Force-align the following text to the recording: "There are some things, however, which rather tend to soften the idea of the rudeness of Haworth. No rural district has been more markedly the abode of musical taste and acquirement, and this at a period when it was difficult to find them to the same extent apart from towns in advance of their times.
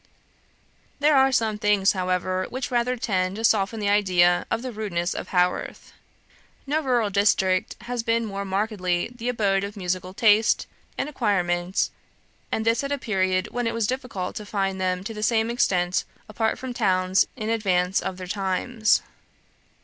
"There 0.99 1.15
are 1.15 1.31
some 1.31 1.59
things, 1.59 1.91
however, 1.91 2.47
which 2.49 2.71
rather 2.71 2.97
tend 2.97 3.35
to 3.35 3.43
soften 3.43 3.79
the 3.79 3.89
idea 3.91 4.47
of 4.49 4.63
the 4.63 4.71
rudeness 4.71 5.13
of 5.13 5.27
Haworth. 5.27 5.93
No 6.65 6.81
rural 6.81 7.11
district 7.11 7.75
has 7.81 8.01
been 8.01 8.25
more 8.25 8.43
markedly 8.43 9.11
the 9.15 9.29
abode 9.29 9.63
of 9.63 9.77
musical 9.77 10.15
taste 10.15 10.65
and 10.97 11.07
acquirement, 11.07 11.91
and 12.51 12.65
this 12.65 12.83
at 12.83 12.91
a 12.91 12.97
period 12.97 13.49
when 13.51 13.67
it 13.67 13.75
was 13.75 13.85
difficult 13.85 14.35
to 14.37 14.45
find 14.47 14.81
them 14.81 15.03
to 15.03 15.13
the 15.13 15.21
same 15.21 15.51
extent 15.51 16.03
apart 16.27 16.57
from 16.57 16.73
towns 16.73 17.27
in 17.35 17.49
advance 17.51 17.99
of 18.01 18.17
their 18.17 18.25
times. 18.25 19.03